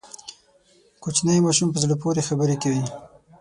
[1.03, 2.83] کوچنی ماشوم په زړه پورې خبرې کوي.